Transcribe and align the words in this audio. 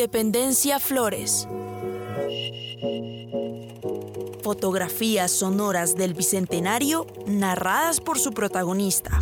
Independencia 0.00 0.80
Flores. 0.80 1.46
Fotografías 4.42 5.30
sonoras 5.30 5.94
del 5.94 6.14
Bicentenario 6.14 7.06
narradas 7.26 8.00
por 8.00 8.18
su 8.18 8.32
protagonista. 8.32 9.18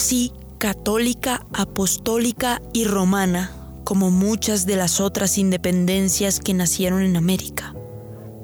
Nací 0.00 0.32
católica, 0.56 1.44
apostólica 1.52 2.62
y 2.72 2.84
romana, 2.84 3.50
como 3.84 4.10
muchas 4.10 4.64
de 4.64 4.76
las 4.76 4.98
otras 4.98 5.36
independencias 5.36 6.40
que 6.40 6.54
nacieron 6.54 7.02
en 7.02 7.18
América. 7.18 7.74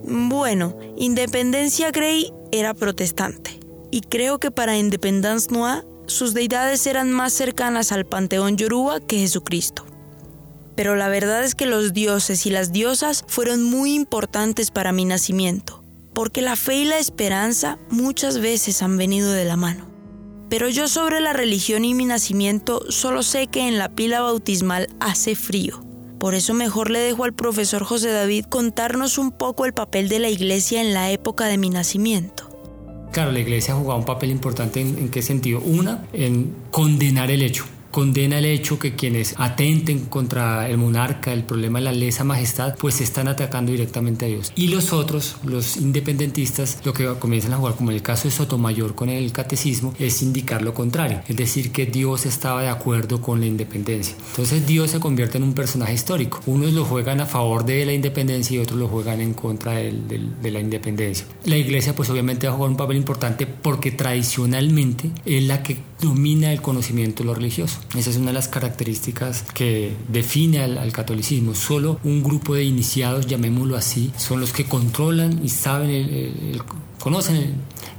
Bueno, 0.06 0.76
Independencia 0.98 1.92
Grey 1.92 2.30
era 2.52 2.74
protestante, 2.74 3.58
y 3.90 4.02
creo 4.02 4.38
que 4.38 4.50
para 4.50 4.76
Independence 4.76 5.50
Noir 5.50 5.86
sus 6.04 6.34
deidades 6.34 6.86
eran 6.86 7.10
más 7.10 7.32
cercanas 7.32 7.90
al 7.90 8.04
panteón 8.04 8.58
yoruba 8.58 9.00
que 9.00 9.20
Jesucristo. 9.20 9.86
Pero 10.74 10.94
la 10.94 11.08
verdad 11.08 11.42
es 11.42 11.54
que 11.54 11.64
los 11.64 11.94
dioses 11.94 12.44
y 12.44 12.50
las 12.50 12.70
diosas 12.70 13.24
fueron 13.28 13.62
muy 13.62 13.94
importantes 13.94 14.70
para 14.70 14.92
mi 14.92 15.06
nacimiento, 15.06 15.82
porque 16.12 16.42
la 16.42 16.54
fe 16.56 16.80
y 16.80 16.84
la 16.84 16.98
esperanza 16.98 17.78
muchas 17.88 18.40
veces 18.40 18.82
han 18.82 18.98
venido 18.98 19.32
de 19.32 19.46
la 19.46 19.56
mano. 19.56 19.95
Pero 20.48 20.68
yo 20.68 20.88
sobre 20.88 21.20
la 21.20 21.32
religión 21.32 21.84
y 21.84 21.94
mi 21.94 22.04
nacimiento 22.04 22.84
solo 22.90 23.22
sé 23.22 23.48
que 23.48 23.66
en 23.66 23.78
la 23.78 23.88
pila 23.88 24.20
bautismal 24.20 24.88
hace 25.00 25.34
frío. 25.34 25.84
Por 26.18 26.34
eso 26.34 26.54
mejor 26.54 26.90
le 26.90 27.00
dejo 27.00 27.24
al 27.24 27.34
profesor 27.34 27.84
José 27.84 28.10
David 28.10 28.46
contarnos 28.46 29.18
un 29.18 29.32
poco 29.32 29.66
el 29.66 29.74
papel 29.74 30.08
de 30.08 30.18
la 30.18 30.28
iglesia 30.28 30.80
en 30.80 30.94
la 30.94 31.10
época 31.10 31.46
de 31.46 31.58
mi 31.58 31.68
nacimiento. 31.68 32.48
Claro, 33.12 33.32
la 33.32 33.40
iglesia 33.40 33.74
ha 33.74 33.76
jugado 33.76 33.98
un 33.98 34.06
papel 34.06 34.30
importante 34.30 34.80
en, 34.80 34.98
en 34.98 35.08
qué 35.10 35.22
sentido. 35.22 35.60
Una, 35.60 36.04
en 36.12 36.54
condenar 36.70 37.30
el 37.30 37.42
hecho 37.42 37.64
condena 37.96 38.40
el 38.40 38.44
hecho 38.44 38.78
que 38.78 38.94
quienes 38.94 39.34
atenten 39.38 40.00
contra 40.00 40.68
el 40.68 40.76
monarca, 40.76 41.32
el 41.32 41.44
problema 41.44 41.78
de 41.78 41.86
la 41.86 41.92
lesa 41.92 42.24
majestad, 42.24 42.76
pues 42.78 43.00
están 43.00 43.26
atacando 43.26 43.72
directamente 43.72 44.26
a 44.26 44.28
Dios. 44.28 44.52
Y 44.54 44.68
los 44.68 44.92
otros, 44.92 45.36
los 45.44 45.78
independentistas, 45.78 46.80
lo 46.84 46.92
que 46.92 47.06
comienzan 47.18 47.54
a 47.54 47.56
jugar, 47.56 47.74
como 47.74 47.92
en 47.92 47.96
el 47.96 48.02
caso 48.02 48.28
de 48.28 48.32
Sotomayor 48.32 48.94
con 48.94 49.08
el 49.08 49.32
catecismo, 49.32 49.94
es 49.98 50.20
indicar 50.20 50.60
lo 50.60 50.74
contrario, 50.74 51.22
es 51.26 51.36
decir, 51.38 51.72
que 51.72 51.86
Dios 51.86 52.26
estaba 52.26 52.60
de 52.60 52.68
acuerdo 52.68 53.22
con 53.22 53.40
la 53.40 53.46
independencia. 53.46 54.14
Entonces 54.28 54.66
Dios 54.66 54.90
se 54.90 55.00
convierte 55.00 55.38
en 55.38 55.44
un 55.44 55.54
personaje 55.54 55.94
histórico. 55.94 56.42
Unos 56.44 56.74
lo 56.74 56.84
juegan 56.84 57.22
a 57.22 57.26
favor 57.26 57.64
de 57.64 57.86
la 57.86 57.94
independencia 57.94 58.56
y 58.56 58.58
otros 58.58 58.78
lo 58.78 58.88
juegan 58.88 59.22
en 59.22 59.32
contra 59.32 59.72
de, 59.72 59.94
de 60.42 60.50
la 60.50 60.60
independencia. 60.60 61.26
La 61.46 61.56
iglesia 61.56 61.96
pues 61.96 62.10
obviamente 62.10 62.46
va 62.46 62.52
a 62.52 62.56
jugar 62.56 62.72
un 62.72 62.76
papel 62.76 62.98
importante 62.98 63.46
porque 63.46 63.90
tradicionalmente 63.90 65.12
es 65.24 65.44
la 65.44 65.62
que 65.62 65.78
domina 66.00 66.52
el 66.52 66.62
conocimiento 66.62 67.22
de 67.22 67.28
lo 67.28 67.34
religioso. 67.34 67.78
Esa 67.96 68.10
es 68.10 68.16
una 68.16 68.28
de 68.28 68.32
las 68.34 68.48
características 68.48 69.44
que 69.54 69.94
define 70.08 70.60
al, 70.60 70.92
catolicismo. 70.92 71.54
Solo 71.54 71.98
un 72.04 72.22
grupo 72.22 72.54
de 72.54 72.64
iniciados, 72.64 73.26
llamémoslo 73.26 73.76
así, 73.76 74.12
son 74.16 74.40
los 74.40 74.52
que 74.52 74.64
controlan 74.64 75.44
y 75.44 75.48
saben, 75.48 75.90
el, 75.90 76.62
conocen 76.98 77.54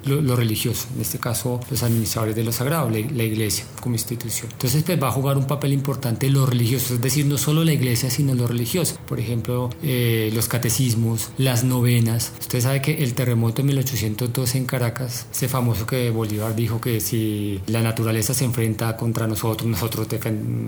lo, 0.06 0.36
religioso, 0.36 0.88
en 0.96 1.02
este 1.02 1.20
caso 1.20 1.60
los 1.70 1.84
administradores 1.84 2.36
de 2.36 2.44
lo 2.44 2.52
sagrado, 2.52 2.90
la, 2.90 3.00
iglesia 3.00 3.66
como 3.82 3.96
institución. 3.96 4.50
Entonces 4.52 4.84
pues, 4.84 5.02
va 5.02 5.10
a 5.10 5.12
jugar 5.12 5.38
un 5.38 5.46
papel 5.46 5.74
importante 5.74 6.30
lo 6.30 6.46
religioso, 6.46 6.94
es 6.94 7.02
decir, 7.02 7.26
no 7.26 7.38
solo 7.38 7.64
la 7.64 7.74
iglesia, 7.74 8.10
sino 8.10 8.34
lo 8.34 8.48
religioso. 8.48 8.98
Por 9.08 9.20
ejemplo, 9.20 9.70
eh, 9.84 10.32
los 10.34 10.48
catecismos, 10.48 11.30
las 11.38 11.64
novenas. 11.64 12.34
Usted 12.40 12.62
sabe 12.62 12.82
que 12.82 13.04
el 13.04 13.14
terremoto 13.14 13.62
de 13.62 13.64
1812 13.64 14.58
en 14.58 14.66
Caracas, 14.66 15.28
ese 15.32 15.48
famoso 15.48 15.86
que 15.86 16.10
Bolívar 16.10 16.56
dijo 16.56 16.80
que 16.80 17.02
si 17.02 17.62
la 17.68 17.82
naturaleza 17.82 18.34
se 18.34 18.46
enfrenta 18.46 18.96
contra 18.98 19.28
nosotros, 19.28 19.70
nosotros 19.70 20.08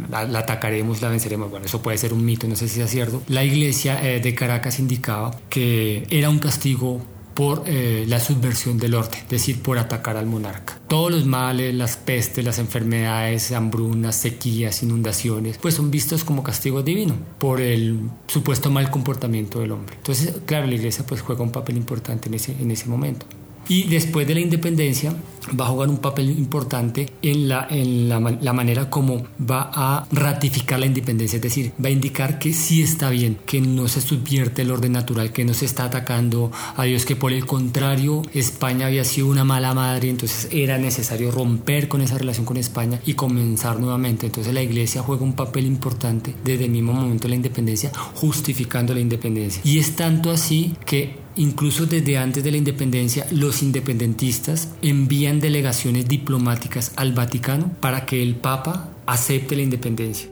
la, 0.10 0.40
atacaremos, 0.40 1.02
la 1.02 1.10
venceremos. 1.10 1.50
Bueno, 1.50 1.66
eso 1.66 1.82
puede 1.82 1.98
ser 1.98 2.14
un 2.14 2.26
mito, 2.26 2.48
no 2.48 2.56
sé 2.56 2.68
si 2.68 2.82
es 2.82 2.90
cierto. 2.90 3.22
La 3.28 3.44
iglesia 3.44 4.00
eh, 4.04 4.20
de 4.20 4.36
Caracas 4.36 4.80
indicaba 4.80 5.32
que 5.50 6.06
era 6.10 6.30
un 6.30 6.40
castigo 6.40 7.02
por 7.40 7.64
eh, 7.68 8.04
la 8.06 8.20
subversión 8.20 8.78
del 8.78 8.96
orden, 8.96 9.18
es 9.22 9.30
decir, 9.30 9.62
por 9.62 9.78
atacar 9.78 10.18
al 10.18 10.26
monarca. 10.26 10.78
Todos 10.90 11.10
los 11.10 11.26
males, 11.26 11.74
las 11.74 11.96
pestes, 11.96 12.44
las 12.44 12.60
enfermedades, 12.60 13.54
hambrunas, 13.54 14.18
sequías, 14.18 14.84
inundaciones, 14.84 15.58
pues 15.58 15.76
son 15.76 15.90
vistos 15.90 16.26
como 16.26 16.44
castigo 16.44 16.84
divino 16.84 17.16
por 17.38 17.62
el 17.62 18.10
supuesto 18.28 18.70
mal 18.70 18.92
comportamiento 18.92 19.62
del 19.62 19.72
hombre. 19.72 19.96
Entonces, 19.96 20.34
claro, 20.46 20.68
la 20.68 20.76
iglesia 20.76 21.06
pues 21.08 21.22
juega 21.22 21.42
un 21.42 21.54
papel 21.54 21.78
importante 21.78 22.28
en 22.28 22.34
ese, 22.34 22.52
en 22.60 22.72
ese 22.72 22.90
momento. 22.90 23.26
Y 23.70 23.84
después 23.84 24.28
de 24.28 24.34
la 24.34 24.40
independencia 24.42 25.14
va 25.60 25.66
a 25.66 25.70
jugar 25.70 25.90
un 25.90 25.98
papel 25.98 26.30
importante 26.32 27.10
en, 27.22 27.48
la, 27.48 27.68
en 27.70 28.10
la, 28.10 28.54
manera 28.54 28.90
como 28.90 29.24
va 29.40 29.70
a 29.74 30.08
ratificar 30.12 30.80
la 30.80 30.86
independencia, 30.86 31.38
es 31.38 31.42
decir, 31.42 31.72
va 31.84 31.90
a 31.90 31.92
indicar 31.92 32.40
que 32.40 32.54
sí 32.54 32.82
está 32.82 33.10
bien, 33.10 33.38
que 33.46 33.62
no 33.62 33.88
se 33.88 34.02
subvierte 34.02 34.64
el 34.64 34.72
orden 34.72 34.94
natural, 34.94 35.32
que 35.32 35.46
no 35.46 35.54
se 35.54 35.66
está 35.66 35.86
atacando 35.86 36.52
a 36.76 36.84
Dios, 36.84 37.06
que 37.06 37.16
por 37.16 37.32
el 37.32 37.46
contrario 37.46 38.22
España 38.34 38.88
había 38.88 39.04
sido 39.04 39.28
una 39.28 39.44
mala 39.44 39.74
madre, 39.74 40.10
entonces 40.10 40.50
era 40.52 40.78
necesario 40.78 41.32
romper 41.32 41.88
con 41.88 42.02
esa 42.02 42.18
relación 42.18 42.46
con 42.46 42.58
España 42.58 43.00
y 43.06 43.14
comenzar 43.14 43.80
nuevamente. 43.80 44.26
Entonces 44.26 44.54
la 44.54 44.62
iglesia 44.62 45.02
juega 45.02 45.24
un 45.24 45.34
papel 45.34 45.66
importante 45.66 46.36
desde 46.44 46.66
el 46.66 46.72
mismo 46.72 46.94
momento 46.94 47.24
de 47.24 47.30
la 47.30 47.36
independencia, 47.36 47.92
justificando 48.16 48.94
la 48.94 49.00
independencia. 49.00 49.62
Y 49.64 49.80
es 49.80 49.96
tanto 49.96 50.32
así 50.32 50.76
que 50.86 51.29
Incluso 51.40 51.86
desde 51.86 52.18
antes 52.18 52.44
de 52.44 52.52
la 52.52 52.58
independencia, 52.58 53.26
los 53.32 53.64
independentistas 53.64 54.68
envían 54.82 55.40
delegaciones 55.40 56.06
diplomáticas 56.06 56.92
al 56.98 57.14
Vaticano 57.14 57.72
para 57.80 58.06
que 58.06 58.22
el 58.22 58.36
Papa 58.36 58.90
acepte 59.06 59.56
la 59.56 59.62
independencia. 59.62 60.30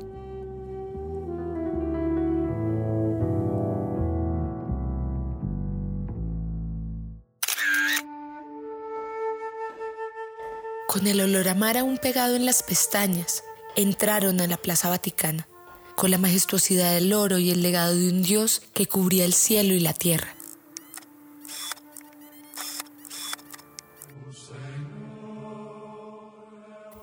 Con 10.89 11.07
el 11.07 11.21
olor 11.21 11.47
a 11.47 11.79
aún 11.79 11.99
pegado 11.99 12.35
en 12.35 12.45
las 12.45 12.63
pestañas, 12.63 13.45
entraron 13.77 14.41
a 14.41 14.47
la 14.47 14.57
Plaza 14.57 14.89
Vaticana, 14.89 15.47
con 15.95 16.11
la 16.11 16.17
majestuosidad 16.17 16.95
del 16.95 17.13
oro 17.13 17.37
y 17.37 17.51
el 17.51 17.61
legado 17.61 17.95
de 17.95 18.09
un 18.09 18.23
dios 18.23 18.61
que 18.73 18.87
cubría 18.87 19.23
el 19.23 19.31
cielo 19.31 19.73
y 19.73 19.79
la 19.79 19.93
tierra. 19.93 20.36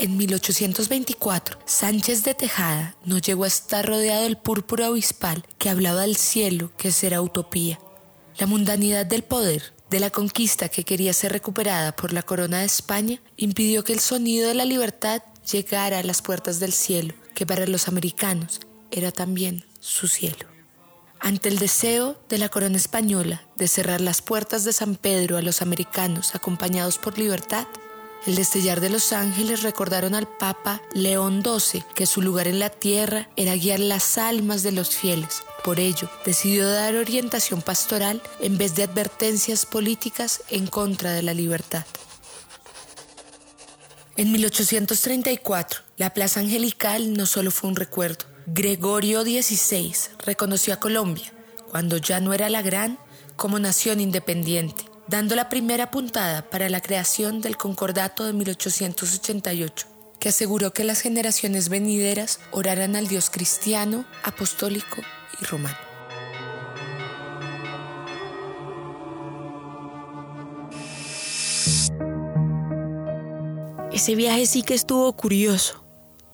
En 0.05 0.19
1824, 0.19 1.61
Sánchez 1.65 2.25
de 2.25 2.35
Tejada 2.35 2.95
no 3.07 3.17
llegó 3.17 3.45
a 3.45 3.47
estar 3.47 3.87
rodeado 3.87 4.25
del 4.25 4.37
púrpura 4.37 4.91
obispal 4.91 5.47
que 5.57 5.71
hablaba 5.71 6.03
del 6.03 6.17
cielo, 6.17 6.71
que 6.77 6.93
será 6.93 7.23
utopía. 7.23 7.79
La 8.37 8.47
mundanidad 8.47 9.07
del 9.07 9.25
poder, 9.25 9.73
de 9.89 10.01
la 10.01 10.11
conquista 10.11 10.69
que 10.69 10.85
quería 10.85 11.15
ser 11.15 11.33
recuperada 11.33 11.97
por 11.97 12.13
la 12.13 12.23
corona 12.23 12.59
de 12.59 12.67
España, 12.67 13.19
impidió 13.39 13.83
que 13.83 13.95
el 13.95 14.01
sonido 14.01 14.49
de 14.49 14.55
la 14.55 14.67
libertad 14.67 15.23
llegara 15.51 16.01
a 16.01 16.03
las 16.03 16.21
puertas 16.21 16.61
del 16.61 16.75
cielo, 16.75 17.15
que 17.35 17.47
para 17.47 17.67
los 17.67 17.89
americanos 17.89 18.61
era 18.91 19.11
también 19.11 19.65
su 19.81 20.07
cielo. 20.07 20.47
Ante 21.19 21.49
el 21.49 21.59
deseo 21.59 22.21
de 22.29 22.37
la 22.37 22.51
corona 22.51 22.77
española 22.77 23.49
de 23.57 23.69
cerrar 23.69 24.03
las 24.03 24.21
puertas 24.21 24.65
de 24.65 24.75
San 24.75 24.97
Pedro 24.97 25.39
a 25.39 25.43
los 25.43 25.63
americanos 25.63 26.35
acompañados 26.35 26.99
por 26.99 27.17
libertad, 27.17 27.67
el 28.27 28.37
destellar 28.37 28.81
de 28.81 28.91
los 28.91 29.13
ángeles 29.13 29.63
recordaron 29.63 30.15
al 30.15 30.27
Papa 30.27 30.81
León 30.95 31.43
XII 31.43 31.85
que 31.95 32.07
su 32.07 32.23
lugar 32.23 32.49
en 32.49 32.59
la 32.59 32.71
tierra 32.71 33.29
era 33.37 33.55
guiar 33.55 33.81
las 33.81 34.17
almas 34.17 34.63
de 34.63 34.73
los 34.73 34.97
fieles. 34.97 35.43
Por 35.63 35.79
ello, 35.81 36.09
decidió 36.25 36.69
dar 36.69 36.97
orientación 36.97 37.61
pastoral 37.61 38.23
en 38.41 38.57
vez 38.57 38.75
de 38.75 38.85
advertencias 38.85 39.67
políticas 39.67 40.43
en 40.49 40.67
contra 40.67 41.13
de 41.13 41.23
la 41.23 41.35
libertad. 41.35 41.85
En 44.17 44.31
1834, 44.33 45.81
la 45.97 46.15
Plaza 46.15 46.41
Angelical 46.41 47.15
no 47.15 47.27
solo 47.27 47.51
fue 47.51 47.69
un 47.69 47.77
recuerdo. 47.77 48.25
Gregorio 48.47 49.23
XVI 49.23 49.95
reconoció 50.19 50.73
a 50.75 50.81
Colombia, 50.81 51.33
cuando 51.69 51.97
ya 51.97 52.21
no 52.21 52.33
era 52.33 52.49
la 52.49 52.63
gran, 52.63 52.99
como 53.37 53.59
nación 53.59 54.01
independiente 54.01 54.84
dando 55.09 55.35
la 55.35 55.49
primera 55.49 55.91
puntada 55.91 56.43
para 56.49 56.69
la 56.69 56.81
creación 56.81 57.41
del 57.41 57.57
Concordato 57.57 58.25
de 58.25 58.33
1888, 58.33 59.87
que 60.19 60.29
aseguró 60.31 60.73
que 60.73 60.85
las 60.85 61.01
generaciones 61.01 61.69
venideras 61.69 62.41
oraran 62.51 62.97
al 62.97 63.09
Dios 63.09 63.31
cristiano, 63.31 64.05
apostólico 64.23 65.03
y 65.41 65.45
romano. 65.45 65.77
Ese 73.93 74.17
viaje 74.17 74.47
sí 74.47 74.63
que 74.63 74.75
estuvo 74.75 75.13
curioso. 75.13 75.85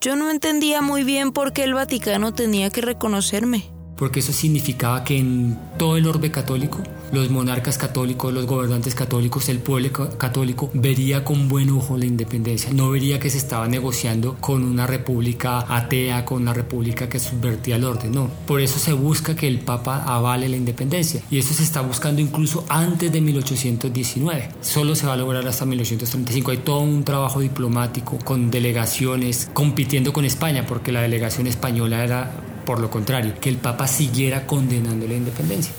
Yo 0.01 0.17
no 0.17 0.31
entendía 0.31 0.81
muy 0.81 1.05
bien 1.05 1.31
por 1.33 1.53
qué 1.53 1.65
el 1.65 1.75
Vaticano 1.75 2.33
tenía 2.33 2.71
que 2.71 2.81
reconocerme 2.81 3.70
porque 4.01 4.21
eso 4.21 4.33
significaba 4.33 5.05
que 5.05 5.19
en 5.19 5.59
todo 5.79 5.99
el 5.99 6.07
orbe 6.07 6.31
católico, 6.31 6.83
los 7.13 7.29
monarcas 7.29 7.77
católicos, 7.77 8.33
los 8.33 8.47
gobernantes 8.47 8.95
católicos, 8.95 9.51
el 9.51 9.59
pueblo 9.59 9.91
católico 10.17 10.71
vería 10.73 11.23
con 11.23 11.51
buen 11.51 11.69
ojo 11.69 11.99
la 11.99 12.07
independencia, 12.07 12.73
no 12.73 12.89
vería 12.89 13.21
que 13.21 13.29
se 13.29 13.37
estaba 13.37 13.69
negociando 13.69 14.37
con 14.41 14.65
una 14.65 14.87
república 14.87 15.67
atea, 15.69 16.25
con 16.25 16.41
una 16.41 16.55
república 16.55 17.11
que 17.11 17.21
subvertía 17.21 17.77
el 17.77 17.85
orden, 17.85 18.13
no. 18.13 18.31
Por 18.47 18.63
eso 18.63 18.79
se 18.79 18.95
busca 18.95 19.37
que 19.37 19.47
el 19.47 19.59
Papa 19.59 20.03
avale 20.07 20.49
la 20.49 20.57
independencia. 20.57 21.21
Y 21.31 21.39
eso 21.39 21.53
se 21.53 21.63
está 21.63 21.83
buscando 21.83 22.23
incluso 22.23 22.65
antes 22.71 23.13
de 23.13 23.21
1819, 23.21 24.49
solo 24.63 24.95
se 24.95 25.07
va 25.07 25.13
a 25.13 25.17
lograr 25.19 25.47
hasta 25.47 25.67
1835, 25.67 26.53
hay 26.53 26.59
todo 26.59 26.81
un 26.81 27.05
trabajo 27.05 27.41
diplomático 27.41 28.17
con 28.25 28.51
delegaciones 28.51 29.51
compitiendo 29.53 30.15
con 30.15 30.25
España, 30.25 30.65
porque 30.67 30.91
la 30.91 31.03
delegación 31.03 31.47
española 31.47 32.03
era 32.03 32.31
por 32.65 32.81
lo 32.81 32.91
contrario, 32.91 33.35
que 33.41 33.49
el 33.49 33.57
Papa 33.57 33.87
siguiera 33.87 34.47
condenando 34.47 35.07
la 35.07 35.15
independencia. 35.15 35.73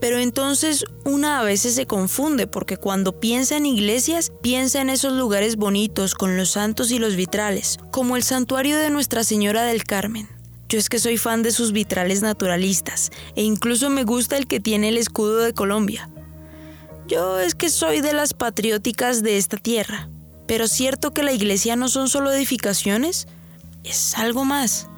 Pero 0.00 0.18
entonces 0.18 0.84
una 1.04 1.40
a 1.40 1.44
veces 1.44 1.74
se 1.74 1.86
confunde 1.86 2.46
porque 2.46 2.78
cuando 2.78 3.20
piensa 3.20 3.56
en 3.56 3.66
iglesias, 3.66 4.32
piensa 4.40 4.80
en 4.80 4.88
esos 4.88 5.12
lugares 5.12 5.56
bonitos 5.56 6.14
con 6.14 6.38
los 6.38 6.52
santos 6.52 6.90
y 6.90 6.98
los 6.98 7.16
vitrales, 7.16 7.78
como 7.90 8.16
el 8.16 8.22
santuario 8.22 8.78
de 8.78 8.88
Nuestra 8.88 9.24
Señora 9.24 9.64
del 9.64 9.84
Carmen. 9.84 10.28
Yo 10.70 10.78
es 10.78 10.88
que 10.88 10.98
soy 10.98 11.18
fan 11.18 11.42
de 11.42 11.50
sus 11.50 11.72
vitrales 11.72 12.22
naturalistas 12.22 13.10
e 13.34 13.42
incluso 13.42 13.90
me 13.90 14.04
gusta 14.04 14.38
el 14.38 14.46
que 14.46 14.60
tiene 14.60 14.88
el 14.88 14.96
escudo 14.96 15.38
de 15.38 15.52
Colombia. 15.52 16.08
Yo 17.06 17.40
es 17.40 17.54
que 17.54 17.70
soy 17.70 18.00
de 18.00 18.12
las 18.12 18.34
patrióticas 18.34 19.22
de 19.22 19.36
esta 19.36 19.56
tierra. 19.56 20.08
Pero 20.46 20.68
cierto 20.68 21.12
que 21.12 21.24
la 21.24 21.32
iglesia 21.32 21.76
no 21.76 21.88
son 21.88 22.08
solo 22.08 22.32
edificaciones, 22.32 23.26
es 23.84 24.16
algo 24.16 24.44
más. 24.44 24.88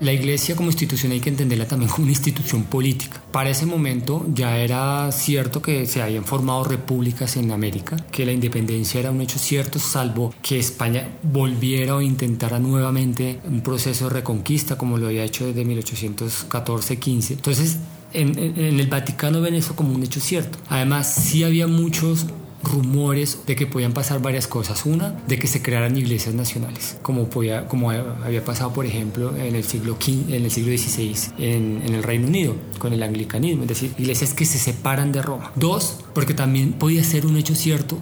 La 0.00 0.12
iglesia 0.12 0.56
como 0.56 0.70
institución 0.70 1.12
hay 1.12 1.20
que 1.20 1.30
entenderla 1.30 1.68
también 1.68 1.90
como 1.90 2.04
una 2.04 2.12
institución 2.12 2.64
política. 2.64 3.22
Para 3.30 3.50
ese 3.50 3.64
momento 3.64 4.26
ya 4.32 4.58
era 4.58 5.10
cierto 5.12 5.62
que 5.62 5.86
se 5.86 6.02
habían 6.02 6.24
formado 6.24 6.64
repúblicas 6.64 7.36
en 7.36 7.52
América, 7.52 7.96
que 8.10 8.26
la 8.26 8.32
independencia 8.32 9.00
era 9.00 9.12
un 9.12 9.20
hecho 9.20 9.38
cierto, 9.38 9.78
salvo 9.78 10.34
que 10.42 10.58
España 10.58 11.08
volviera 11.22 11.94
o 11.94 12.00
intentara 12.00 12.58
nuevamente 12.58 13.40
un 13.44 13.60
proceso 13.60 14.08
de 14.08 14.14
reconquista 14.14 14.76
como 14.76 14.98
lo 14.98 15.06
había 15.06 15.24
hecho 15.24 15.46
desde 15.46 15.64
1814-15. 15.64 17.30
Entonces, 17.30 17.78
en, 18.12 18.38
en, 18.38 18.80
el 18.80 18.86
Vaticano 18.88 19.40
ven 19.40 19.54
eso 19.54 19.76
como 19.76 19.94
un 19.94 20.02
hecho 20.02 20.20
cierto. 20.20 20.58
Además, 20.68 21.12
sí 21.14 21.44
había 21.44 21.66
muchos 21.66 22.26
rumores 22.64 23.40
de 23.46 23.56
que 23.56 23.66
podían 23.66 23.92
pasar 23.92 24.20
varias 24.20 24.46
cosas. 24.46 24.86
Una, 24.86 25.10
de 25.26 25.38
que 25.38 25.46
se 25.46 25.62
crearan 25.62 25.96
iglesias 25.96 26.34
nacionales, 26.34 26.96
como, 27.02 27.28
podía, 27.28 27.66
como 27.68 27.90
había 27.90 28.44
pasado, 28.44 28.72
por 28.72 28.86
ejemplo, 28.86 29.36
en 29.36 29.54
el 29.54 29.64
siglo, 29.64 29.96
en 30.06 30.44
el 30.44 30.50
siglo 30.50 30.76
XVI 30.76 31.14
en, 31.38 31.82
en 31.84 31.94
el 31.94 32.02
Reino 32.02 32.26
Unido, 32.26 32.54
con 32.78 32.92
el 32.92 33.02
anglicanismo, 33.02 33.62
es 33.62 33.68
decir, 33.68 33.94
iglesias 33.98 34.34
que 34.34 34.44
se 34.44 34.58
separan 34.58 35.12
de 35.12 35.22
Roma. 35.22 35.52
Dos, 35.54 35.98
porque 36.14 36.34
también 36.34 36.72
podía 36.72 37.04
ser 37.04 37.26
un 37.26 37.36
hecho 37.36 37.54
cierto 37.54 37.98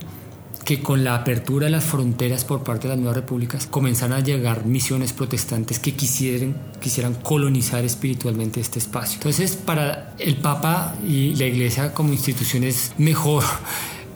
que 0.65 0.81
con 0.81 1.05
la 1.05 1.15
apertura 1.15 1.67
de 1.67 1.73
las 1.73 1.85
fronteras 1.85 2.45
por 2.45 2.63
parte 2.63 2.87
de 2.87 2.95
las 2.95 2.99
nuevas 2.99 3.17
repúblicas 3.17 3.67
comenzaron 3.67 4.17
a 4.17 4.21
llegar 4.21 4.65
misiones 4.65 5.13
protestantes 5.13 5.79
que 5.79 5.95
quisieran, 5.95 6.57
quisieran 6.81 7.15
colonizar 7.15 7.85
espiritualmente 7.85 8.61
este 8.61 8.79
espacio. 8.79 9.17
Entonces, 9.17 9.57
para 9.57 10.15
el 10.19 10.37
Papa 10.37 10.95
y 11.07 11.35
la 11.35 11.47
Iglesia 11.47 11.93
como 11.93 12.13
institución 12.13 12.65
es 12.65 12.93
mejor 12.99 13.45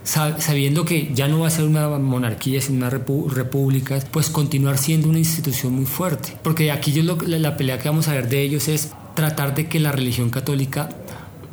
sabiendo 0.07 0.85
que 0.85 1.11
ya 1.13 1.29
no 1.29 1.41
va 1.41 1.49
a 1.49 1.51
ser 1.51 1.65
una 1.65 1.89
monarquía, 1.99 2.61
sino 2.61 2.79
una 2.79 2.91
república, 2.91 3.99
pues 4.11 4.31
continuar 4.31 4.79
siendo 4.79 5.09
una 5.09 5.19
institución 5.19 5.73
muy 5.73 5.87
fuerte. 5.87 6.37
Porque 6.43 6.71
aquí 6.71 6.93
yo 6.93 7.03
lo, 7.03 7.17
la 7.17 7.57
pelea 7.57 7.79
que 7.79 7.89
vamos 7.89 8.09
a 8.09 8.13
ver 8.13 8.29
de 8.29 8.43
ellos 8.43 8.69
es 8.69 8.93
tratar 9.15 9.55
de 9.55 9.67
que 9.69 9.81
la 9.81 9.93
religión 9.93 10.31
católica 10.31 10.89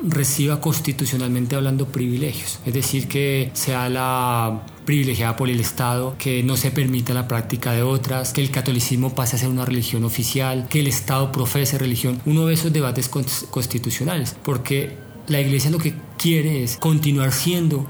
reciba 0.06 0.60
constitucionalmente 0.60 1.56
hablando 1.56 1.88
privilegios, 1.88 2.60
es 2.66 2.74
decir, 2.74 3.08
que 3.08 3.52
sea 3.54 3.88
la 3.88 4.64
privilegiada 4.86 5.38
por 5.38 5.50
el 5.50 5.62
Estado, 5.62 6.16
que 6.20 6.44
no 6.44 6.58
se 6.58 6.72
permita 6.72 7.14
la 7.14 7.28
práctica 7.28 7.72
de 7.72 7.84
otras, 7.84 8.34
que 8.34 8.42
el 8.42 8.52
catolicismo 8.52 9.16
pase 9.16 9.38
a 9.38 9.40
ser 9.40 9.48
una 9.48 9.64
religión 9.64 10.04
oficial, 10.04 10.68
que 10.70 10.82
el 10.82 10.88
Estado 10.88 11.32
profese 11.32 11.78
religión, 11.78 12.22
uno 12.26 12.46
de 12.46 12.54
esos 12.54 12.74
debates 12.74 13.08
constitucionales, 13.08 14.36
porque 14.44 14.98
la 15.28 15.40
Iglesia 15.40 15.72
lo 15.72 15.78
que 15.78 15.94
quiere 16.18 16.64
es 16.64 16.76
continuar 16.78 17.32
siendo 17.32 17.88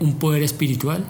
un 0.00 0.14
poder 0.18 0.42
espiritual, 0.42 1.04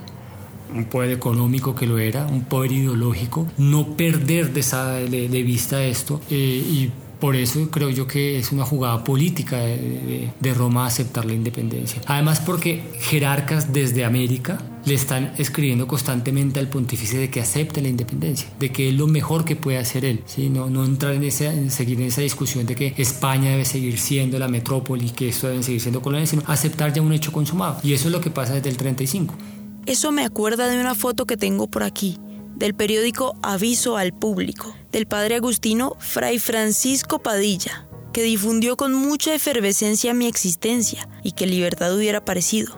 un 0.75 0.85
poder 0.85 1.11
económico 1.11 1.75
que 1.75 1.87
lo 1.87 1.99
era, 1.99 2.27
un 2.27 2.45
poder 2.45 2.73
ideológico, 2.73 3.47
no 3.57 3.97
perder 3.97 4.53
de, 4.53 4.61
esa, 4.61 4.95
de, 4.95 5.43
vista 5.43 5.85
esto 5.85 6.21
eh, 6.31 6.35
y 6.35 6.91
por 7.21 7.37
eso 7.37 7.69
creo 7.71 7.91
yo 7.91 8.07
que 8.07 8.39
es 8.39 8.53
una 8.53 8.65
jugada 8.65 9.03
política 9.05 9.59
de, 9.59 10.55
Roma 10.55 10.87
aceptar 10.87 11.25
la 11.25 11.35
independencia. 11.35 12.01
Además 12.07 12.41
porque 12.41 12.83
jerarcas 13.01 13.73
desde 13.73 14.05
América 14.05 14.59
le 14.85 14.95
están 14.95 15.35
escribiendo 15.39 15.87
constantemente 15.87 16.59
al 16.59 16.69
pontífice 16.69 17.19
de 17.19 17.31
que 17.31 17.41
acepte 17.41 17.83
la 17.83 17.89
independencia, 17.89 18.49
de 18.59 18.73
que 18.73 18.89
es 18.89 18.95
lo 18.95 19.07
mejor 19.07 19.45
que 19.45 19.57
puede 19.57 19.79
hacer 19.79 20.05
él. 20.05 20.23
¿sí? 20.27 20.49
No, 20.49 20.71
no 20.71 20.85
entrar 20.85 21.13
en, 21.13 21.25
esa, 21.25 21.53
en 21.53 21.71
seguir 21.71 22.01
en 22.01 22.07
esa 22.07 22.23
discusión 22.23 22.67
de 22.67 22.75
que 22.75 22.95
España 22.97 23.51
debe 23.51 23.65
seguir 23.65 23.99
siendo 23.99 24.39
la 24.39 24.49
metrópoli, 24.49 25.11
que 25.11 25.29
esto 25.29 25.49
debe 25.49 25.63
seguir 25.63 25.81
siendo 25.81 26.01
colonia, 26.01 26.27
sino 26.27 26.43
aceptar 26.47 26.93
ya 26.93 27.03
un 27.03 27.13
hecho 27.13 27.31
consumado. 27.31 27.79
Y 27.83 27.93
eso 27.93 28.09
es 28.09 28.13
lo 28.13 28.21
que 28.21 28.31
pasa 28.31 28.55
desde 28.55 28.71
el 28.71 28.77
35. 28.77 29.35
Eso 29.87 30.13
me 30.13 30.25
acuerda 30.25 30.69
de 30.69 30.81
una 30.81 30.95
foto 30.95 31.27
que 31.27 31.37
tengo 31.37 31.67
por 31.67 31.83
aquí 31.83 32.19
del 32.59 32.75
periódico 32.75 33.37
Aviso 33.41 33.97
al 33.97 34.13
Público, 34.13 34.77
del 34.91 35.07
padre 35.07 35.37
agustino 35.37 35.97
Fray 36.01 36.41
Francisco 36.41 37.21
Padilla, 37.21 37.87
que 38.13 38.23
difundió 38.23 38.77
con 38.77 38.93
mucha 38.93 39.33
efervescencia 39.33 40.13
mi 40.13 40.27
existencia 40.27 41.09
y 41.23 41.33
que 41.33 41.47
libertad 41.47 41.95
hubiera 41.97 42.25
parecido. 42.25 42.77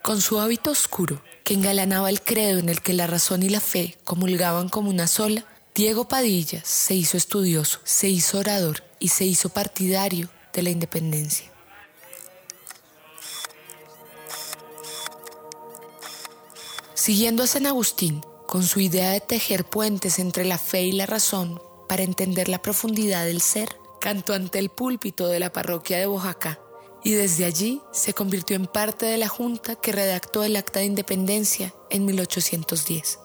Con 0.00 0.20
su 0.20 0.40
hábito 0.40 0.70
oscuro, 0.70 1.20
que 1.44 1.54
engalanaba 1.54 2.08
el 2.08 2.22
credo 2.22 2.60
en 2.60 2.68
el 2.68 2.80
que 2.80 2.94
la 2.94 3.06
razón 3.06 3.42
y 3.42 3.50
la 3.50 3.60
fe 3.60 3.98
comulgaban 4.04 4.68
como 4.68 4.88
una 4.88 5.06
sola, 5.06 5.44
Diego 5.74 6.08
Padilla 6.08 6.62
se 6.64 6.94
hizo 6.94 7.18
estudioso, 7.18 7.80
se 7.84 8.08
hizo 8.08 8.38
orador 8.38 8.82
y 9.00 9.08
se 9.08 9.26
hizo 9.26 9.50
partidario 9.50 10.30
de 10.54 10.62
la 10.62 10.70
independencia. 10.70 11.55
Siguiendo 17.06 17.44
a 17.44 17.46
San 17.46 17.66
Agustín, 17.66 18.20
con 18.48 18.64
su 18.64 18.80
idea 18.80 19.12
de 19.12 19.20
tejer 19.20 19.64
puentes 19.64 20.18
entre 20.18 20.44
la 20.44 20.58
fe 20.58 20.82
y 20.82 20.90
la 20.90 21.06
razón 21.06 21.62
para 21.88 22.02
entender 22.02 22.48
la 22.48 22.60
profundidad 22.60 23.24
del 23.24 23.40
ser, 23.40 23.78
cantó 24.00 24.34
ante 24.34 24.58
el 24.58 24.70
púlpito 24.70 25.28
de 25.28 25.38
la 25.38 25.52
parroquia 25.52 26.00
de 26.00 26.08
Oaxaca 26.08 26.58
y 27.04 27.12
desde 27.12 27.44
allí 27.44 27.80
se 27.92 28.12
convirtió 28.12 28.56
en 28.56 28.66
parte 28.66 29.06
de 29.06 29.18
la 29.18 29.28
junta 29.28 29.76
que 29.76 29.92
redactó 29.92 30.42
el 30.42 30.56
Acta 30.56 30.80
de 30.80 30.86
Independencia 30.86 31.72
en 31.90 32.06
1810. 32.06 33.20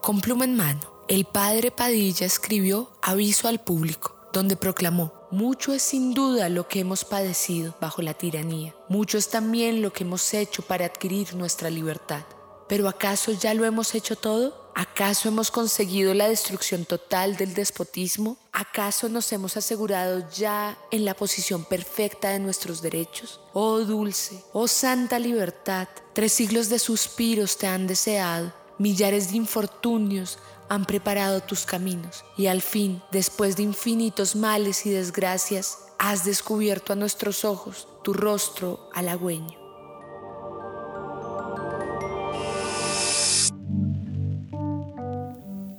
Con 0.00 0.22
pluma 0.22 0.46
en 0.46 0.56
mano, 0.56 1.04
el 1.06 1.26
padre 1.26 1.70
Padilla 1.70 2.24
escribió 2.24 2.90
Aviso 3.02 3.48
al 3.48 3.62
público, 3.62 4.16
donde 4.32 4.56
proclamó, 4.56 5.12
mucho 5.30 5.74
es 5.74 5.82
sin 5.82 6.14
duda 6.14 6.48
lo 6.48 6.68
que 6.68 6.80
hemos 6.80 7.04
padecido 7.04 7.76
bajo 7.82 8.00
la 8.00 8.14
tiranía, 8.14 8.74
mucho 8.88 9.18
es 9.18 9.28
también 9.28 9.82
lo 9.82 9.92
que 9.92 10.04
hemos 10.04 10.32
hecho 10.32 10.62
para 10.62 10.86
adquirir 10.86 11.34
nuestra 11.34 11.68
libertad. 11.68 12.24
Pero 12.68 12.88
¿acaso 12.88 13.32
ya 13.32 13.54
lo 13.54 13.64
hemos 13.64 13.94
hecho 13.94 14.16
todo? 14.16 14.66
¿Acaso 14.74 15.28
hemos 15.28 15.50
conseguido 15.50 16.12
la 16.12 16.28
destrucción 16.28 16.84
total 16.84 17.36
del 17.36 17.54
despotismo? 17.54 18.36
¿Acaso 18.52 19.08
nos 19.08 19.32
hemos 19.32 19.56
asegurado 19.56 20.28
ya 20.36 20.76
en 20.90 21.06
la 21.06 21.14
posición 21.14 21.64
perfecta 21.64 22.28
de 22.30 22.40
nuestros 22.40 22.82
derechos? 22.82 23.40
Oh 23.54 23.78
dulce, 23.78 24.42
oh 24.52 24.68
santa 24.68 25.18
libertad, 25.18 25.88
tres 26.12 26.32
siglos 26.32 26.68
de 26.68 26.78
suspiros 26.78 27.56
te 27.56 27.66
han 27.66 27.86
deseado, 27.86 28.52
millares 28.78 29.30
de 29.30 29.38
infortunios 29.38 30.38
han 30.68 30.84
preparado 30.84 31.40
tus 31.40 31.64
caminos 31.64 32.24
y 32.36 32.48
al 32.48 32.60
fin, 32.60 33.02
después 33.10 33.56
de 33.56 33.62
infinitos 33.62 34.36
males 34.36 34.84
y 34.84 34.90
desgracias, 34.90 35.78
has 35.98 36.24
descubierto 36.24 36.92
a 36.92 36.96
nuestros 36.96 37.44
ojos 37.44 37.88
tu 38.02 38.12
rostro 38.12 38.90
halagüeño. 38.92 39.65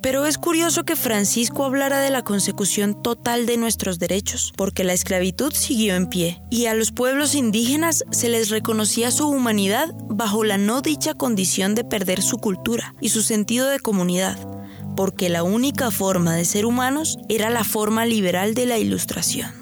Pero 0.08 0.24
es 0.24 0.38
curioso 0.38 0.84
que 0.84 0.96
Francisco 0.96 1.66
hablara 1.66 2.00
de 2.00 2.08
la 2.08 2.24
consecución 2.24 3.02
total 3.02 3.44
de 3.44 3.58
nuestros 3.58 3.98
derechos, 3.98 4.54
porque 4.56 4.82
la 4.82 4.94
esclavitud 4.94 5.52
siguió 5.52 5.96
en 5.96 6.06
pie, 6.06 6.40
y 6.48 6.64
a 6.64 6.72
los 6.72 6.92
pueblos 6.92 7.34
indígenas 7.34 8.04
se 8.10 8.30
les 8.30 8.48
reconocía 8.48 9.10
su 9.10 9.28
humanidad 9.28 9.94
bajo 10.08 10.44
la 10.44 10.56
no 10.56 10.80
dicha 10.80 11.12
condición 11.12 11.74
de 11.74 11.84
perder 11.84 12.22
su 12.22 12.38
cultura 12.38 12.94
y 13.02 13.10
su 13.10 13.20
sentido 13.20 13.68
de 13.68 13.80
comunidad, 13.80 14.38
porque 14.96 15.28
la 15.28 15.42
única 15.42 15.90
forma 15.90 16.34
de 16.34 16.46
ser 16.46 16.64
humanos 16.64 17.18
era 17.28 17.50
la 17.50 17.62
forma 17.62 18.06
liberal 18.06 18.54
de 18.54 18.64
la 18.64 18.78
ilustración. 18.78 19.52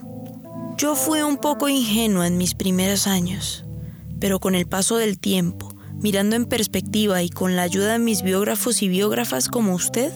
Yo 0.78 0.94
fui 0.94 1.22
un 1.22 1.38
poco 1.38 1.68
ingenua 1.68 2.28
en 2.28 2.38
mis 2.38 2.54
primeros 2.54 3.08
años, 3.08 3.64
pero 4.20 4.38
con 4.38 4.54
el 4.54 4.68
paso 4.68 4.96
del 4.96 5.18
tiempo, 5.18 5.74
mirando 6.00 6.36
en 6.36 6.44
perspectiva 6.44 7.20
y 7.24 7.30
con 7.30 7.56
la 7.56 7.62
ayuda 7.62 7.94
de 7.94 7.98
mis 7.98 8.22
biógrafos 8.22 8.80
y 8.82 8.86
biógrafas 8.86 9.48
como 9.48 9.74
usted, 9.74 10.12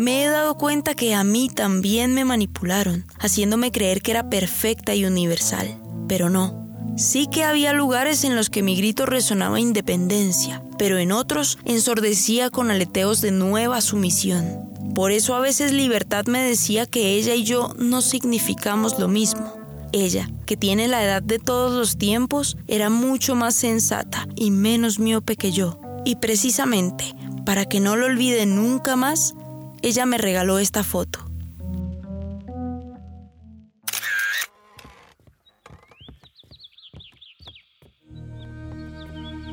me 0.00 0.24
he 0.24 0.28
dado 0.28 0.54
cuenta 0.54 0.94
que 0.94 1.14
a 1.14 1.24
mí 1.24 1.50
también 1.54 2.14
me 2.14 2.24
manipularon, 2.24 3.04
haciéndome 3.18 3.70
creer 3.70 4.00
que 4.00 4.12
era 4.12 4.30
perfecta 4.30 4.94
y 4.94 5.04
universal. 5.04 5.78
Pero 6.08 6.30
no. 6.30 6.66
Sí 6.96 7.28
que 7.30 7.44
había 7.44 7.74
lugares 7.74 8.24
en 8.24 8.34
los 8.34 8.48
que 8.48 8.62
mi 8.62 8.76
grito 8.76 9.04
resonaba 9.04 9.60
independencia, 9.60 10.62
pero 10.78 10.96
en 10.96 11.12
otros 11.12 11.58
ensordecía 11.66 12.48
con 12.48 12.70
aleteos 12.70 13.20
de 13.20 13.30
nueva 13.30 13.82
sumisión. 13.82 14.70
Por 14.94 15.12
eso 15.12 15.34
a 15.34 15.40
veces 15.40 15.70
Libertad 15.70 16.24
me 16.24 16.42
decía 16.42 16.86
que 16.86 17.16
ella 17.16 17.34
y 17.34 17.44
yo 17.44 17.74
no 17.78 18.00
significamos 18.00 18.98
lo 18.98 19.06
mismo. 19.06 19.52
Ella, 19.92 20.30
que 20.46 20.56
tiene 20.56 20.88
la 20.88 21.04
edad 21.04 21.22
de 21.22 21.38
todos 21.38 21.76
los 21.76 21.98
tiempos, 21.98 22.56
era 22.68 22.88
mucho 22.88 23.34
más 23.34 23.54
sensata 23.54 24.26
y 24.34 24.50
menos 24.50 24.98
miope 24.98 25.36
que 25.36 25.52
yo. 25.52 25.78
Y 26.06 26.16
precisamente, 26.16 27.04
para 27.44 27.66
que 27.66 27.80
no 27.80 27.96
lo 27.96 28.06
olvide 28.06 28.46
nunca 28.46 28.96
más, 28.96 29.34
ella 29.82 30.06
me 30.06 30.18
regaló 30.18 30.58
esta 30.58 30.84
foto. 30.84 31.26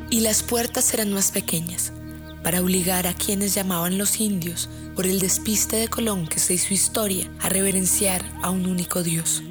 Y 0.10 0.22
las 0.22 0.42
puertas 0.42 0.94
eran 0.94 1.14
más 1.14 1.32
pequeñas, 1.32 1.92
para 2.44 2.62
obligar 2.62 3.08
a 3.08 3.14
quienes 3.14 3.54
llamaban 3.54 3.98
los 3.98 4.20
indios, 4.20 4.70
por 4.96 5.06
el 5.06 5.20
despiste 5.20 5.76
de 5.76 5.90
Colón 5.90 6.28
que 6.28 6.40
se 6.40 6.54
hizo 6.54 6.74
historia, 6.74 7.30
a 7.40 7.50
reverenciar 7.50 8.24
a 8.42 8.50
un 8.50 8.66
único 8.66 9.04
Dios. 9.04 9.44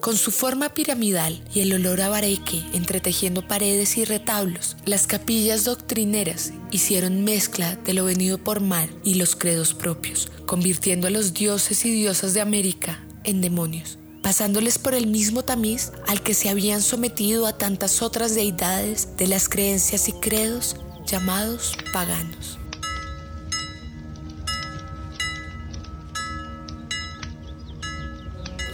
Con 0.00 0.16
su 0.16 0.30
forma 0.30 0.70
piramidal 0.70 1.44
y 1.52 1.60
el 1.60 1.74
olor 1.74 2.00
a 2.00 2.08
bareque 2.08 2.64
entretejiendo 2.72 3.46
paredes 3.46 3.98
y 3.98 4.06
retablos, 4.06 4.78
las 4.86 5.06
capillas 5.06 5.64
doctrineras 5.64 6.54
hicieron 6.70 7.22
mezcla 7.22 7.76
de 7.76 7.92
lo 7.92 8.06
venido 8.06 8.38
por 8.38 8.60
mar 8.60 8.88
y 9.04 9.16
los 9.16 9.36
credos 9.36 9.74
propios, 9.74 10.32
convirtiendo 10.46 11.06
a 11.06 11.10
los 11.10 11.34
dioses 11.34 11.84
y 11.84 11.92
diosas 11.92 12.32
de 12.32 12.40
América 12.40 13.04
en 13.24 13.42
demonios, 13.42 13.98
pasándoles 14.22 14.78
por 14.78 14.94
el 14.94 15.06
mismo 15.06 15.42
tamiz 15.42 15.92
al 16.08 16.22
que 16.22 16.32
se 16.32 16.48
habían 16.48 16.80
sometido 16.80 17.46
a 17.46 17.58
tantas 17.58 18.00
otras 18.00 18.34
deidades 18.34 19.18
de 19.18 19.26
las 19.26 19.50
creencias 19.50 20.08
y 20.08 20.12
credos 20.12 20.76
llamados 21.06 21.76
paganos. 21.92 22.59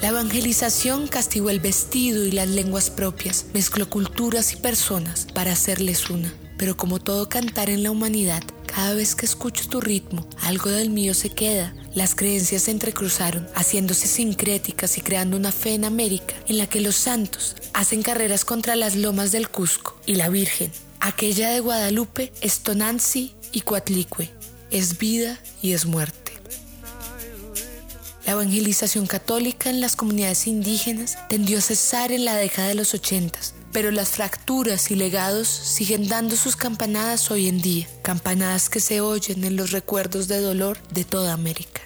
La 0.07 0.13
evangelización 0.13 1.09
castigó 1.09 1.51
el 1.51 1.59
vestido 1.59 2.25
y 2.25 2.31
las 2.31 2.49
lenguas 2.49 2.91
propias, 2.91 3.47
mezcló 3.53 3.91
culturas 3.91 4.53
y 4.53 4.57
personas 4.57 5.27
para 5.35 5.51
hacerles 5.51 6.11
una. 6.11 6.33
Pero 6.57 6.77
como 6.77 7.01
todo 7.01 7.29
cantar 7.29 7.71
en 7.71 7.83
la 7.83 7.91
humanidad, 7.91 8.45
cada 8.67 8.95
vez 8.95 9.17
que 9.17 9.27
escucho 9.27 9.69
tu 9.69 9.81
ritmo, 9.81 10.25
algo 10.43 10.71
del 10.71 10.91
mío 10.91 11.13
se 11.13 11.31
queda. 11.31 11.75
Las 11.93 12.15
creencias 12.15 12.63
se 12.63 12.71
entrecruzaron, 12.71 13.49
haciéndose 13.57 14.07
sincréticas 14.07 14.97
y 14.97 15.01
creando 15.01 15.37
una 15.37 15.51
fe 15.51 15.75
en 15.75 15.85
América 15.85 16.37
en 16.47 16.59
la 16.59 16.69
que 16.69 16.81
los 16.81 16.95
santos 16.95 17.57
hacen 17.73 18.05
carreras 18.05 18.45
contra 18.45 18.77
las 18.77 18.95
lomas 18.95 19.33
del 19.33 19.49
Cusco 19.49 19.99
y 20.07 20.15
la 20.15 20.29
Virgen. 20.29 20.71
Aquella 21.01 21.51
de 21.51 21.59
Guadalupe 21.59 22.33
es 22.43 22.61
Tonanzi 22.61 23.35
y 23.51 23.63
Coatlicue, 23.63 24.31
es 24.71 24.99
vida 24.99 25.41
y 25.63 25.73
es 25.73 25.85
muerte. 25.85 26.26
La 28.27 28.33
evangelización 28.33 29.07
católica 29.07 29.71
en 29.71 29.81
las 29.81 29.95
comunidades 29.95 30.49
indígenas 30.49 31.17
tendió 31.29 31.59
a 31.59 31.61
cesar 31.61 32.11
en 32.11 32.25
la 32.25 32.35
década 32.35 32.67
de 32.67 32.75
los 32.75 32.93
80, 32.93 33.39
pero 33.71 33.93
las 33.93 34.09
fracturas 34.09 34.91
y 34.91 34.97
legados 34.97 35.47
siguen 35.47 36.09
dando 36.09 36.35
sus 36.35 36.57
campanadas 36.57 37.31
hoy 37.31 37.47
en 37.47 37.63
día, 37.63 37.87
campanadas 38.03 38.69
que 38.69 38.81
se 38.81 39.01
oyen 39.01 39.45
en 39.45 39.55
los 39.55 39.71
recuerdos 39.71 40.27
de 40.27 40.41
dolor 40.41 40.77
de 40.93 41.05
toda 41.05 41.35
América. 41.35 41.83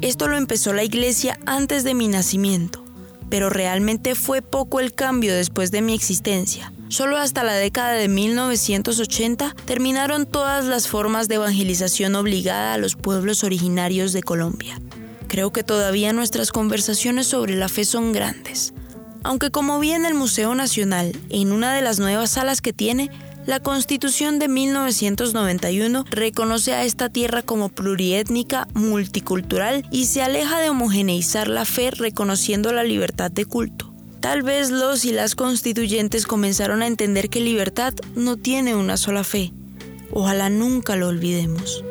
Esto 0.00 0.28
lo 0.28 0.36
empezó 0.36 0.72
la 0.72 0.84
iglesia 0.84 1.40
antes 1.44 1.82
de 1.82 1.94
mi 1.94 2.06
nacimiento 2.06 2.85
pero 3.30 3.50
realmente 3.50 4.14
fue 4.14 4.42
poco 4.42 4.80
el 4.80 4.92
cambio 4.92 5.34
después 5.34 5.70
de 5.70 5.82
mi 5.82 5.94
existencia. 5.94 6.72
Solo 6.88 7.16
hasta 7.18 7.42
la 7.42 7.54
década 7.54 7.92
de 7.92 8.08
1980 8.08 9.54
terminaron 9.64 10.26
todas 10.26 10.64
las 10.64 10.86
formas 10.86 11.26
de 11.28 11.36
evangelización 11.36 12.14
obligada 12.14 12.74
a 12.74 12.78
los 12.78 12.94
pueblos 12.94 13.42
originarios 13.42 14.12
de 14.12 14.22
Colombia. 14.22 14.80
Creo 15.26 15.52
que 15.52 15.64
todavía 15.64 16.12
nuestras 16.12 16.52
conversaciones 16.52 17.26
sobre 17.26 17.56
la 17.56 17.68
fe 17.68 17.84
son 17.84 18.12
grandes. 18.12 18.72
Aunque 19.24 19.50
como 19.50 19.80
vi 19.80 19.90
en 19.90 20.06
el 20.06 20.14
Museo 20.14 20.54
Nacional, 20.54 21.12
en 21.30 21.50
una 21.50 21.74
de 21.74 21.82
las 21.82 21.98
nuevas 21.98 22.30
salas 22.30 22.60
que 22.60 22.72
tiene, 22.72 23.10
la 23.46 23.60
Constitución 23.60 24.38
de 24.38 24.48
1991 24.48 26.04
reconoce 26.10 26.72
a 26.74 26.84
esta 26.84 27.08
tierra 27.08 27.42
como 27.42 27.68
pluriétnica, 27.68 28.66
multicultural 28.74 29.86
y 29.92 30.06
se 30.06 30.22
aleja 30.22 30.58
de 30.58 30.70
homogeneizar 30.70 31.48
la 31.48 31.64
fe 31.64 31.92
reconociendo 31.92 32.72
la 32.72 32.82
libertad 32.82 33.30
de 33.30 33.44
culto. 33.44 33.92
Tal 34.20 34.42
vez 34.42 34.70
los 34.70 35.04
y 35.04 35.12
las 35.12 35.36
constituyentes 35.36 36.26
comenzaron 36.26 36.82
a 36.82 36.88
entender 36.88 37.30
que 37.30 37.40
libertad 37.40 37.94
no 38.16 38.36
tiene 38.36 38.74
una 38.74 38.96
sola 38.96 39.22
fe. 39.22 39.52
Ojalá 40.10 40.50
nunca 40.50 40.96
lo 40.96 41.08
olvidemos. 41.08 41.84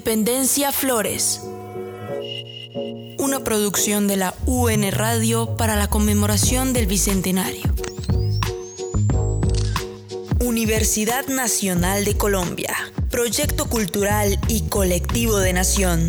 Independencia 0.00 0.72
Flores. 0.72 1.42
Una 3.18 3.44
producción 3.44 4.08
de 4.08 4.16
la 4.16 4.34
UN 4.46 4.90
Radio 4.92 5.56
para 5.56 5.76
la 5.76 5.90
conmemoración 5.90 6.72
del 6.72 6.86
Bicentenario. 6.86 7.64
Universidad 10.40 11.26
Nacional 11.26 12.06
de 12.06 12.16
Colombia. 12.16 12.74
Proyecto 13.10 13.68
Cultural 13.68 14.40
y 14.48 14.62
Colectivo 14.70 15.38
de 15.38 15.52
Nación. 15.52 16.08